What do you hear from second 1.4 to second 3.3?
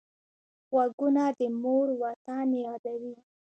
مور وطن یادوي